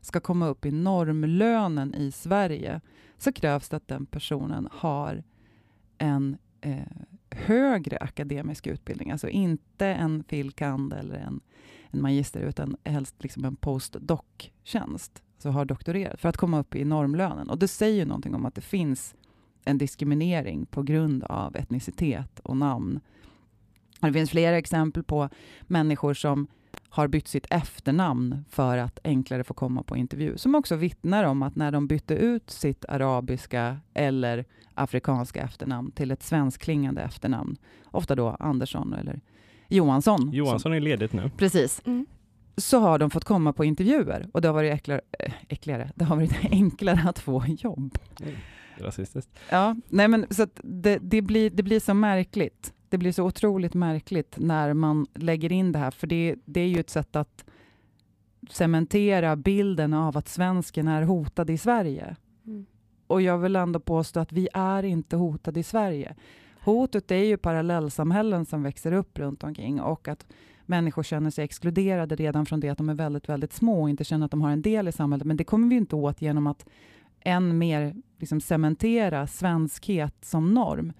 [0.00, 2.80] ska komma upp i normlönen i Sverige
[3.18, 5.22] så krävs det att den personen har
[5.98, 6.76] en, eh,
[7.30, 11.40] högre akademisk utbildning, alltså inte en filkand eller en,
[11.90, 16.84] en magister, utan helst liksom en postdoc-tjänst, alltså har doktorerat, för att komma upp i
[16.84, 17.50] normlönen.
[17.50, 19.14] Och det säger ju någonting om att det finns
[19.64, 23.00] en diskriminering på grund av etnicitet och namn.
[24.00, 25.28] Det finns flera exempel på
[25.62, 26.46] människor som
[26.92, 31.42] har bytt sitt efternamn för att enklare få komma på intervju, som också vittnar om
[31.42, 38.14] att när de bytte ut sitt arabiska eller afrikanska efternamn till ett svenskklingande efternamn, ofta
[38.14, 39.20] då Andersson eller
[39.68, 40.32] Johansson.
[40.32, 41.30] Johansson är ledigt nu.
[41.36, 41.82] Precis.
[41.84, 42.06] Mm.
[42.56, 45.90] Så har de fått komma på intervjuer och det har varit äckligare, äh, äckligare.
[45.94, 47.98] Det har varit enklare att få jobb.
[48.78, 49.30] Rasistiskt.
[49.50, 52.72] Ja, nej men så att det, det, blir, det blir så märkligt.
[52.92, 56.66] Det blir så otroligt märkligt när man lägger in det här, för det, det är
[56.66, 57.44] ju ett sätt att
[58.50, 62.16] cementera bilden av att svensken är hotad i Sverige.
[62.46, 62.66] Mm.
[63.06, 66.16] Och jag vill ändå påstå att vi är inte hotade i Sverige.
[66.60, 70.26] Hotet är ju parallellsamhällen som växer upp runt omkring och att
[70.66, 74.04] människor känner sig exkluderade redan från det att de är väldigt, väldigt små och inte
[74.04, 75.26] känner att de har en del i samhället.
[75.26, 76.66] Men det kommer vi inte åt genom att
[77.20, 80.92] än mer liksom cementera svenskhet som norm.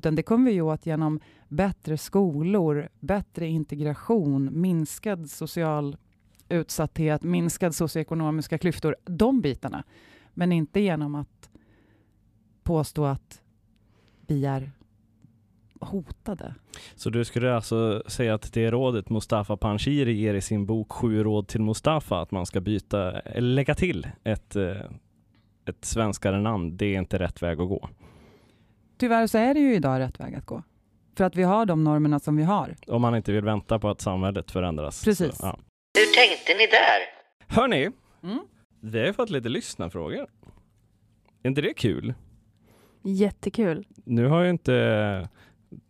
[0.00, 5.96] Utan det kommer vi åt genom bättre skolor, bättre integration, minskad social
[6.48, 9.84] utsatthet, minskad socioekonomiska klyftor, de bitarna.
[10.34, 11.50] Men inte genom att
[12.62, 13.42] påstå att
[14.26, 14.70] vi är
[15.80, 16.54] hotade.
[16.94, 21.22] Så du skulle alltså säga att det rådet Mustafa Panshiri ger i sin bok Sju
[21.22, 24.76] råd till Mustafa, att man ska byta, lägga till ett, eh,
[25.64, 27.88] ett svenskare namn, det är inte rätt väg att gå.
[29.00, 30.62] Tyvärr så är det ju idag rätt väg att gå.
[31.16, 32.76] För att vi har de normerna som vi har.
[32.86, 35.04] Om man inte vill vänta på att samhället förändras.
[35.04, 35.36] Precis.
[35.36, 35.58] Så, ja.
[35.98, 37.00] Hur tänkte ni där?
[37.60, 37.90] Hörni,
[38.22, 38.38] Mm.
[38.80, 40.26] vi har ju fått lite lyssnarfrågor.
[41.42, 42.14] Är inte det kul?
[43.02, 43.86] Jättekul.
[44.04, 44.74] Nu har ju inte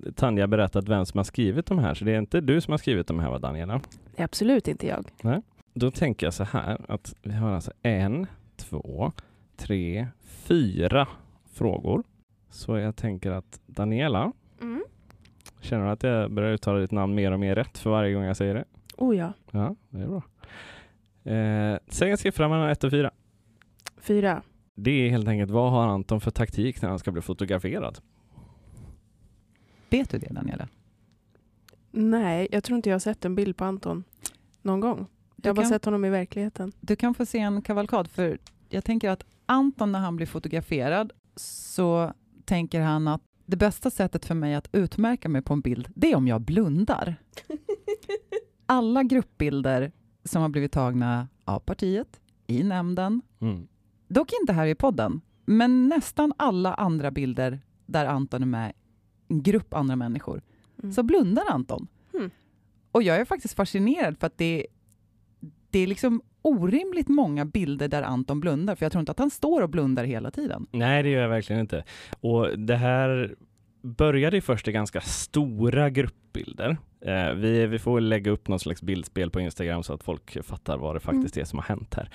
[0.04, 2.72] eh, Tanja berättat vem som har skrivit de här, så det är inte du som
[2.72, 3.80] har skrivit de här va Daniela?
[4.16, 5.04] Det är absolut inte jag.
[5.74, 9.12] Då tänker jag så här att vi har alltså en, två,
[9.56, 11.08] tre, fyra
[11.52, 12.02] frågor.
[12.50, 14.84] Så jag tänker att Daniela, Mm.
[15.60, 18.22] känner du att jag börjar uttala ditt namn mer och mer rätt för varje gång
[18.24, 18.64] jag säger det?
[18.96, 19.32] Oh ja.
[19.50, 20.22] Ja, det är bra.
[21.32, 23.10] Eh, säg en siffra mellan ett och fyra.
[24.00, 24.42] Fyra.
[24.74, 27.98] Det är helt enkelt vad har Anton för taktik när han ska bli fotograferad?
[29.90, 30.68] Vet du det, Daniela?
[31.90, 34.04] Nej, jag tror inte jag har sett en bild på Anton
[34.62, 35.06] någon gång.
[35.36, 36.72] Du Jag har bara sett honom i verkligheten.
[36.80, 41.12] Du kan få se en kavalkad, för jag tänker att Anton, när han blir fotograferad,
[41.36, 42.12] så
[42.50, 46.12] tänker han att det bästa sättet för mig att utmärka mig på en bild, det
[46.12, 47.16] är om jag blundar.
[48.66, 49.92] Alla gruppbilder
[50.24, 53.68] som har blivit tagna av partiet, i nämnden, Mm.
[54.08, 58.72] dock inte här i podden, men nästan alla andra bilder där Anton är med,
[59.28, 60.42] en grupp andra människor,
[60.82, 60.92] Mm.
[60.92, 61.86] så blundar Anton.
[62.12, 62.30] Hmm.
[62.92, 64.66] Och jag är faktiskt fascinerad för att det,
[65.70, 69.30] det är liksom orimligt många bilder där Anton blundar, för jag tror inte att han
[69.30, 70.66] står och blundar hela tiden.
[70.70, 71.84] Nej, det gör jag verkligen inte.
[72.20, 73.34] Och det här
[73.82, 76.76] började ju först i ganska stora gruppbilder.
[77.00, 80.78] Eh, vi, vi får lägga upp någon slags bildspel på Instagram så att folk fattar
[80.78, 82.10] vad det faktiskt är som har hänt här.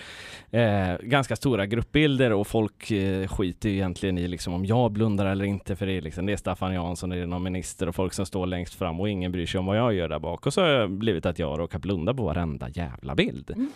[0.51, 5.45] Eh, ganska stora gruppbilder och folk eh, skiter egentligen i liksom om jag blundar eller
[5.45, 8.13] inte för det är, liksom, det är Staffan Jansson, det är någon minister och folk
[8.13, 10.45] som står längst fram och ingen bryr sig om vad jag gör där bak.
[10.45, 13.51] Och så har jag blivit att jag råkar blunda på varenda jävla bild.
[13.51, 13.71] Mm.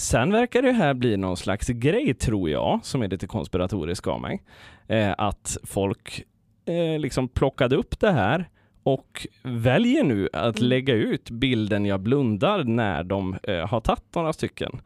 [0.00, 4.20] Sen verkar det här bli någon slags grej, tror jag, som är lite konspiratorisk av
[4.20, 4.42] mig.
[4.88, 6.22] Eh, att folk
[6.64, 8.48] eh, liksom plockade upp det här
[8.82, 10.68] och väljer nu att Mm.
[10.68, 14.80] lägga ut bilden jag blundar när de eh, har tagit några stycken.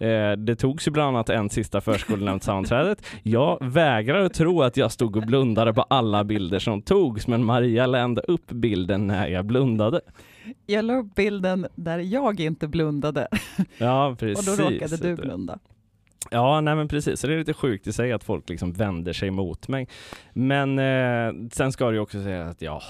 [0.00, 3.06] Eh, det togs ju bland annat en sista förskolenämndssammanträdet.
[3.22, 7.44] Jag vägrar att tro att jag stod och blundade på alla bilder som togs, men
[7.44, 10.00] Maria lände upp bilden när jag blundade.
[10.66, 13.28] Jag la upp bilden där jag inte blundade
[13.78, 14.56] Ja, och precis.
[14.56, 15.58] då råkade du blunda.
[16.30, 17.20] Ja, nej men precis.
[17.20, 19.88] Så det är lite sjukt i sig att folk liksom vänder sig mot mig.
[20.32, 22.82] Men eh, sen ska det ju också säga att jag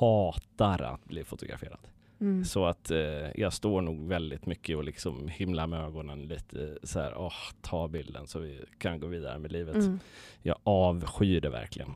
[0.00, 1.78] hatar att bli fotograferad.
[2.22, 2.44] Mm.
[2.44, 2.98] Så att eh,
[3.34, 7.88] jag står nog väldigt mycket och liksom himlar med ögonen lite så här, åh, ta
[7.88, 9.74] bilden så vi kan gå vidare med livet.
[9.74, 10.00] Mm.
[10.42, 11.88] Jag avskyr det verkligen.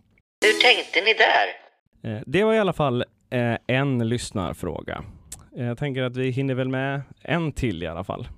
[0.45, 2.17] Hur tänkte ni där?
[2.17, 5.05] Eh, det var i alla fall eh, en lyssnarfråga.
[5.57, 8.29] Eh, jag tänker att vi hinner väl med en till i alla fall.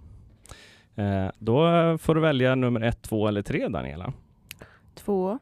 [0.97, 1.63] Eh, då
[1.99, 4.13] får du välja nummer ett, två eller tre, Daniela.
[4.95, 5.39] Två.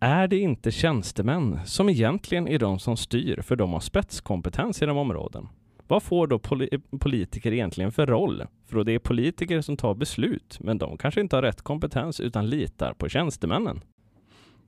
[0.00, 4.86] Är det inte tjänstemän som egentligen är de som styr för de har spetskompetens i
[4.86, 5.48] de områden?
[5.88, 8.44] Vad får då poli- politiker egentligen för roll?
[8.66, 12.48] För det är politiker som tar beslut, men de kanske inte har rätt kompetens utan
[12.48, 13.80] litar på tjänstemännen.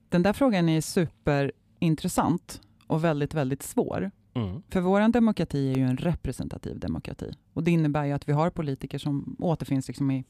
[0.09, 4.11] Den där frågan är superintressant och väldigt, väldigt svår.
[4.33, 4.63] Mm.
[4.69, 7.31] För vår demokrati är ju en representativ demokrati.
[7.53, 10.25] Och det innebär ju att vi har politiker som återfinns liksom i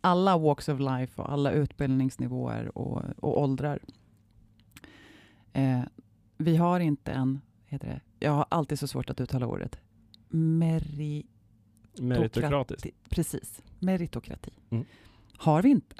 [0.00, 3.78] alla walks of life och alla utbildningsnivåer och, och åldrar.
[5.52, 5.80] Eh,
[6.38, 9.78] vi har inte en, heter det, jag har alltid så svårt att uttala ordet,
[10.28, 11.26] meri,
[11.98, 12.86] Meritokratiskt.
[13.08, 14.50] precis, meritokrati.
[14.70, 14.84] Mm.
[15.36, 15.96] Har vi inte.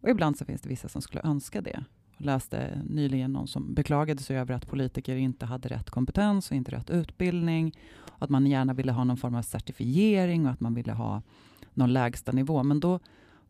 [0.00, 1.84] Och ibland så finns det vissa som skulle önska det.
[2.16, 6.56] Jag läste nyligen någon som beklagade sig över att politiker inte hade rätt kompetens och
[6.56, 7.78] inte rätt utbildning.
[8.18, 11.22] Att man gärna ville ha någon form av certifiering och att man ville ha
[11.74, 12.62] någon lägsta nivå.
[12.62, 13.00] Men då,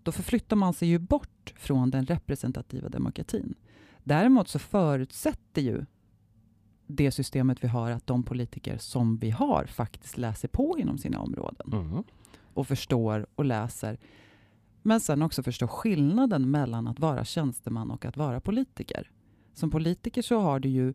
[0.03, 3.55] då förflyttar man sig ju bort från den representativa demokratin.
[4.05, 5.85] Däremot så förutsätter ju
[6.87, 11.19] det systemet vi har att de politiker som vi har faktiskt läser på inom sina
[11.21, 12.05] områden Mm.
[12.55, 13.99] och förstår och läser.
[14.83, 19.11] Men sen också förstår skillnaden mellan att vara tjänsteman och att vara politiker.
[19.55, 20.95] Som politiker så har du ju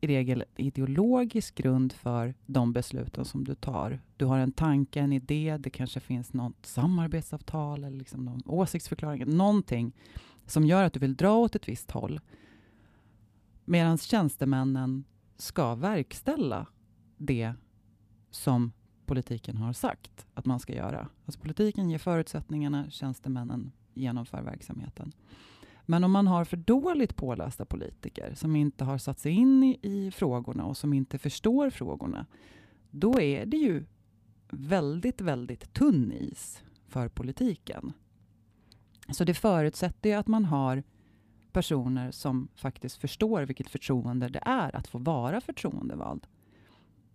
[0.00, 4.00] i regel ideologisk grund för de besluten som du tar.
[4.16, 9.36] Du har en tanke, en idé, det kanske finns något samarbetsavtal eller liksom någon åsiktsförklaring,
[9.36, 9.92] någonting
[10.46, 12.20] som gör att du vill dra åt ett visst håll.
[13.64, 15.04] Medan tjänstemännen
[15.40, 16.66] ska verkställa
[17.16, 17.54] det
[18.30, 18.72] som
[19.06, 21.08] politiken har sagt att man ska göra.
[21.24, 25.12] Alltså politiken ger förutsättningarna, tjänstemännen genomför verksamheten.
[25.86, 29.78] Men om man har för dåligt pålästa politiker som inte har satt sig in i,
[29.82, 32.26] i frågorna och som inte förstår frågorna,
[32.90, 33.84] då är det ju
[34.50, 37.92] väldigt, väldigt tunn is för politiken.
[39.12, 40.82] Så det förutsätter ju att man har
[41.52, 46.26] personer som faktiskt förstår vilket förtroende det är att få vara förtroendevald.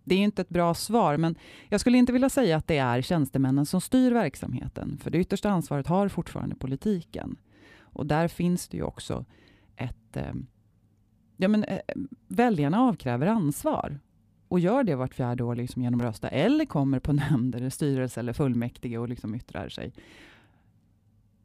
[0.04, 1.36] Det är inte ett bra svar, men
[1.68, 5.50] jag skulle inte vilja säga att det är tjänstemännen som styr verksamheten, för det yttersta
[5.50, 7.36] ansvaret har fortfarande politiken.
[7.78, 9.24] Och där finns det ju också
[9.76, 10.16] ett...
[10.16, 10.34] Eh,
[11.36, 11.80] ja, men, eh,
[12.28, 13.98] väljarna avkräver ansvar
[14.48, 18.20] och gör det vart fjärde år liksom genom att rösta, eller kommer på nämnder, styrelse
[18.20, 19.92] eller fullmäktige och liksom yttrar sig.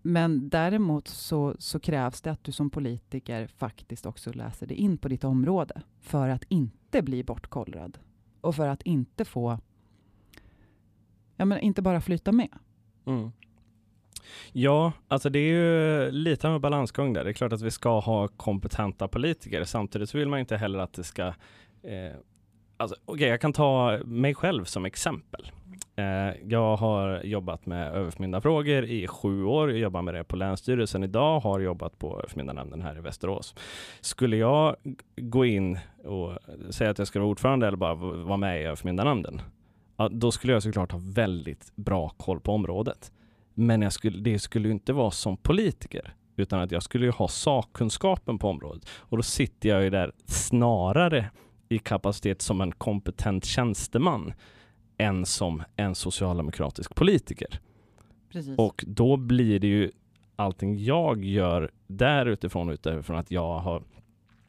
[0.01, 4.97] Men däremot så, så krävs det att du som politiker faktiskt också läser dig in
[4.97, 7.97] på ditt område för att inte bli bortkollrad
[8.41, 9.59] och för att inte få,
[11.35, 12.49] ja men inte bara flyta med.
[13.05, 13.31] Mm.
[14.51, 17.23] Ja, alltså det är ju lite av en balansgång där.
[17.23, 19.63] Det är klart att vi ska ha kompetenta politiker.
[19.63, 21.27] Samtidigt så vill man inte heller att det ska...
[21.83, 22.15] Eh,
[22.77, 25.51] alltså, okay, jag kan ta mig själv som exempel.
[25.95, 29.71] Eh, jag har jobbat med överförmyndarfrågor i sju år.
[29.71, 33.55] Jag jobbar med det på Länsstyrelsen idag, har jobbat på överförmyndarnämnden här i Västerås.
[34.01, 34.75] Skulle jag
[35.17, 36.37] gå in och
[36.69, 39.41] säga att jag ska vara ordförande eller bara vara med i överförmyndarnämnden,
[39.97, 43.11] ja, då skulle jag såklart ha väldigt bra koll på området.
[43.53, 47.11] Men jag skulle, det skulle ju inte vara som politiker, utan att jag skulle ju
[47.11, 48.89] ha sakkunskapen på området.
[48.95, 51.29] Och då sitter jag ju där snarare
[51.69, 54.33] i kapacitet som en kompetent tjänsteman
[55.01, 57.59] än som en socialdemokratisk politiker.
[58.31, 58.57] Precis.
[58.57, 59.91] Och då blir det ju
[60.35, 63.83] allting jag gör där utifrån, utifrån att jag har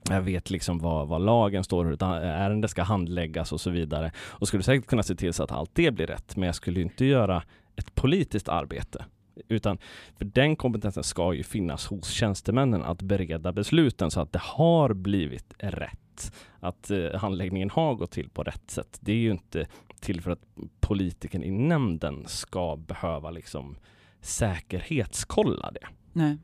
[0.08, 4.12] jag vet liksom vad, vad lagen står, hur ett ärende ska handläggas och så vidare.
[4.16, 6.80] Och skulle säkert kunna se till så att allt det blir rätt, men jag skulle
[6.80, 7.42] inte göra
[7.76, 9.04] ett politiskt arbete.
[9.48, 9.78] Utan
[10.18, 14.94] för den kompetensen ska ju finnas hos tjänstemännen att bereda besluten så att det har
[14.94, 16.32] blivit rätt.
[16.60, 18.98] Att eh, handläggningen har gått till på rätt sätt.
[19.00, 19.66] Det är ju inte
[20.02, 20.44] till för att
[20.80, 23.76] politikern i nämnden ska behöva liksom
[24.20, 25.86] säkerhetskolla det.
[26.12, 26.38] Nej.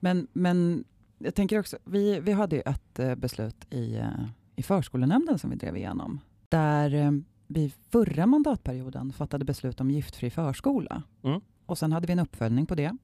[0.00, 0.84] Men, men
[1.18, 4.08] jag tänker också, vi, vi hade ju ett eh, beslut i, eh,
[4.56, 6.20] i förskolenämnden som vi drev igenom.
[6.48, 7.10] Där eh,
[7.46, 11.02] vi förra mandatperioden fattade beslut om giftfri förskola.
[11.22, 11.40] Mm.
[11.66, 12.96] Och sen hade vi en uppföljning på det.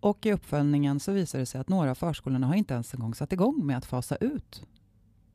[0.00, 3.00] Och i uppföljningen så visade det sig att några av förskolorna har inte ens en
[3.00, 4.62] gång satt igång med att fasa ut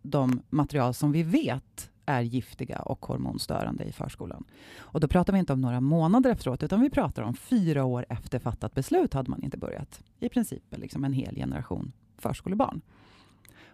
[0.01, 4.43] de material som vi vet är giftiga och hormonstörande i förskolan.
[4.77, 8.05] Och då pratar vi inte om några månader efteråt, utan vi pratar om fyra år
[8.09, 10.03] efter fattat beslut hade man inte börjat.
[10.19, 12.81] I princip liksom en hel generation förskolebarn.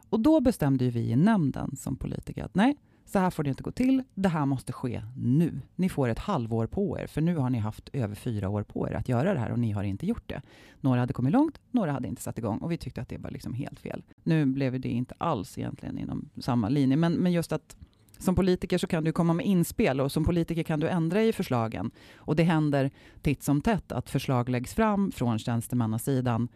[0.10, 3.64] Och då bestämde vi i nämnden som politiker att nej, så här får det inte
[3.64, 4.04] gå till.
[4.14, 5.62] Det här måste ske nu.
[5.76, 8.90] Ni får ett halvår på er, för nu har ni haft över fyra år på
[8.90, 10.42] er att göra det här och ni har inte gjort det.
[10.82, 13.32] Några hade kommit långt, några hade inte satt igång och vi tyckte att det var
[13.32, 14.04] liksom helt fel.
[14.24, 17.78] Nu blev det inte alls egentligen inom samma linje, men, men just att
[18.20, 21.34] som politiker så kan du komma med inspel och som politiker kan du ändra i
[21.34, 21.92] förslagen.
[22.16, 26.48] Och det händer titt som tätt att förslag läggs fram från tjänstemannasidan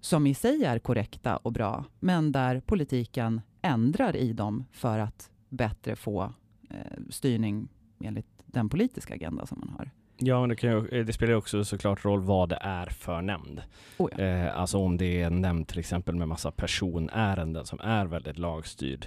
[0.00, 5.30] som i sig är korrekta och bra, men där politiken ändrar i dem för att
[5.48, 6.32] bättre få
[6.70, 6.76] eh,
[7.10, 7.68] styrning
[8.00, 9.90] enligt den politiska agenda som man har.
[10.18, 13.62] Ja, men det, ju, det spelar ju också såklart roll vad det är för nämnd.
[13.98, 14.24] Oh ja.
[14.24, 18.38] eh, alltså om det är en nämnd till exempel med massa personärenden som är väldigt
[18.38, 19.06] lagstyrd.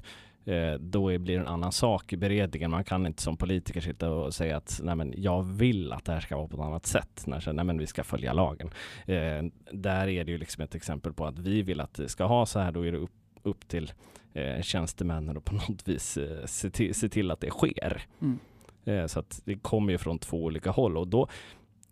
[0.49, 2.71] Eh, då är, blir det en annan sak i beredningen.
[2.71, 6.11] Man kan inte som politiker sitta och säga att nej men, jag vill att det
[6.11, 7.23] här ska vara på ett annat sätt.
[7.27, 8.69] När nej men, vi ska följa lagen.
[9.05, 12.25] Eh, där är det ju liksom ett exempel på att vi vill att det ska
[12.25, 12.71] ha så här.
[12.71, 13.11] Då är det upp,
[13.43, 13.93] upp till
[14.33, 18.01] eh, tjänstemännen och på något vis eh, se, till, se till att det sker.
[18.21, 18.39] Mm.
[18.85, 21.27] Eh, så att det kommer ju från två olika håll och då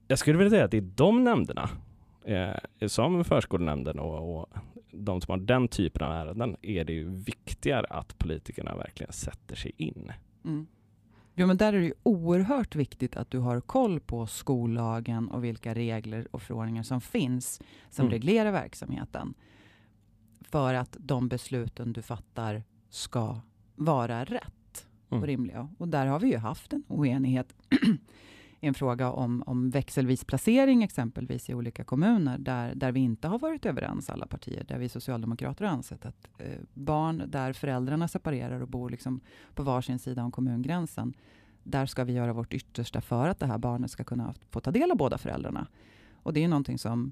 [0.07, 1.69] jag skulle vilja säga att i de nämnderna,
[2.25, 4.49] eh, som förskolenämnden och, och
[4.97, 9.55] de som har den typen av ärenden, är det ju viktigare att politikerna verkligen sätter
[9.55, 10.11] sig in.
[10.45, 10.67] Mm.
[11.35, 15.43] Jo, men där är det ju oerhört viktigt att du har koll på skollagen och
[15.43, 18.11] vilka regler och förordningar som finns som Mm.
[18.11, 19.33] reglerar verksamheten.
[20.41, 23.39] För att de besluten du fattar ska
[23.75, 25.21] vara rätt Mm.
[25.21, 25.69] och rimliga.
[25.77, 27.55] Och där har vi ju haft en oenighet
[28.59, 33.39] en fråga om, om växelvis placering exempelvis i olika kommuner där, där vi inte har
[33.39, 34.63] varit överens alla partier.
[34.63, 39.21] Där vi socialdemokrater har ansett att eh, barn där föräldrarna separerar och bor liksom
[39.53, 41.13] på varsin sida om kommungränsen.
[41.63, 44.71] Där ska vi göra vårt yttersta för att det här barnet ska kunna få ta
[44.71, 45.67] del av båda föräldrarna.
[46.13, 47.11] Och det är någonting som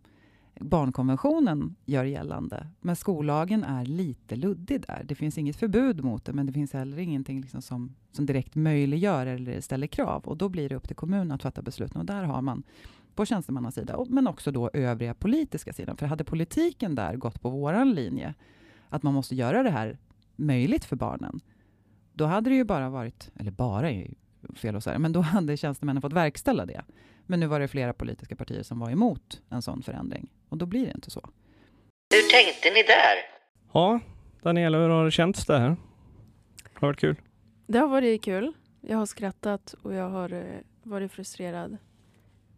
[0.60, 2.68] barnkonventionen gör gällande.
[2.82, 5.04] Men skollagen är lite luddig där.
[5.06, 8.56] Det finns inget förbud mot det, men det finns heller ingenting liksom som, som direkt
[8.56, 10.24] möjliggör eller ställer krav.
[10.24, 12.00] Och då blir det upp till kommunen att fatta besluten.
[12.02, 12.64] Och där har man
[13.16, 15.98] på tjänstemannasida, men också då övriga politiska sidan.
[15.98, 18.34] För hade politiken där gått på våran linje,
[18.90, 19.98] att man måste göra det här
[20.36, 21.40] möjligt för barnen,
[22.14, 24.14] då hade det ju bara varit, eller bara är ju
[24.56, 26.84] fel att säga, men då hade tjänstemännen fått verkställa det.
[27.26, 30.30] Men nu var det flera politiska partier som var emot en sån förändring.
[30.50, 31.30] Och då blir det inte så.
[32.10, 33.16] Hur tänkte ni där?
[33.74, 34.00] Ja,
[34.42, 35.70] Daniela, hur har det känts det här?
[35.70, 35.76] Har
[36.80, 37.16] det varit kul?
[37.68, 38.54] Det har varit kul.
[38.82, 40.44] Jag har skrattat och jag har eh,
[40.84, 41.78] varit frustrerad.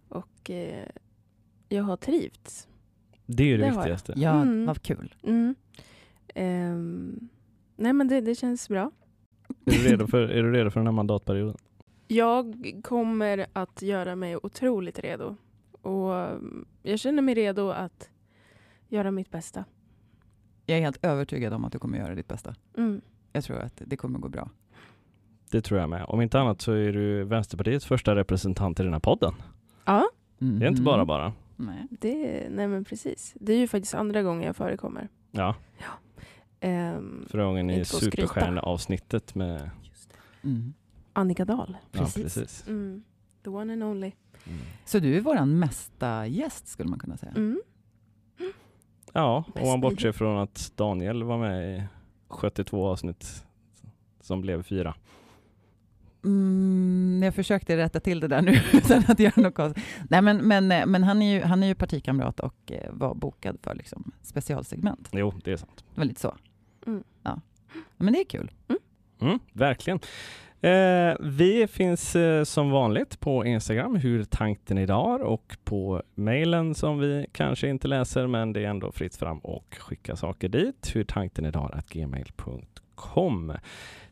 [0.09, 0.85] Och eh,
[1.69, 2.67] jag har trivts.
[3.25, 4.13] Det är ju det, Det viktigaste.
[4.17, 4.65] Ja, Mm.
[4.65, 5.15] vad kul.
[5.23, 5.55] Mm.
[6.35, 7.29] Ehm,
[7.75, 8.91] nej men det, det känns bra.
[9.65, 11.57] Är du, redo för, är du redo för den här mandatperioden?
[12.07, 15.35] Jag kommer att göra mig otroligt redo.
[15.81, 18.09] Och mm, jag känner mig redo att
[18.87, 19.65] göra mitt bästa.
[20.65, 22.55] Jag är helt övertygad om att du kommer göra ditt bästa.
[22.77, 23.01] Mm.
[23.33, 24.49] Jag tror att det kommer gå bra.
[25.51, 26.05] Det tror jag med.
[26.07, 29.33] Om inte annat så är du Vänsterpartiets första representant i den här podden.
[29.85, 31.33] Ja, Det är inte bara bara.
[31.55, 31.87] Nej.
[31.89, 33.33] det, nej men precis.
[33.39, 35.07] Det är ju faktiskt andra gången jag förekommer.
[35.31, 35.55] Ja,
[36.59, 39.69] Ehm, förra gången i superstjärneavsnittet med...
[40.43, 40.73] Mm.
[41.17, 41.77] Annika Dahl.
[41.91, 42.17] Precis.
[42.17, 42.67] Ja, precis.
[42.67, 43.03] Mm.
[43.43, 44.11] The one and only.
[44.45, 44.59] Mm.
[44.85, 47.31] Så du är våran mesta gäst skulle man kunna säga.
[47.31, 47.61] Mm.
[49.13, 51.83] Ja, om Bäst man bortser från att Daniel var med i
[52.27, 53.45] 72 avsnitt
[54.21, 54.95] som blev fyra.
[56.23, 59.83] Mm, jag försökte rätta till det där nu utan att göra något konstigt.
[60.09, 63.15] Nej, men, men, eh, men han, är ju, han är ju partikamrat och eh, var
[63.15, 65.09] bokad för liksom, specialsegment.
[65.11, 65.83] Jo, det är sant.
[65.93, 66.35] Det var lite så.
[66.85, 67.03] Mm.
[67.23, 67.41] Ja.
[67.97, 68.51] Men det är kul.
[69.19, 69.99] Mm, verkligen.
[70.61, 76.99] Eh, vi finns eh, som vanligt på Instagram, hur tanken idag och på mejlen som
[76.99, 80.91] vi kanske inte läser, men det är ändå fritt fram och skicka saker dit.
[80.95, 83.53] Hur tanken idag gmail.com.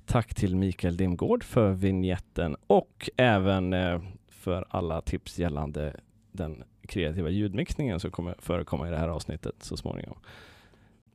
[0.06, 5.96] Tack till Mikael Dimgård för vignetten och även eh, för alla tips gällande
[6.32, 10.18] den kreativa ljudmixningen som kommer förekomma i det här avsnittet så småningom.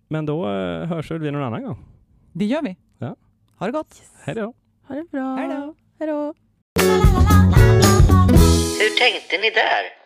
[0.09, 1.85] Men då eh, hörs vi någon annan gång.
[2.33, 2.77] Det gör vi.
[2.99, 3.17] Ja.
[3.57, 4.03] Ha det gott.
[4.25, 4.55] Hej då!
[4.91, 5.37] Ha det bra.
[5.37, 6.35] Hej då.
[8.81, 10.00] Hur tänkte ni där?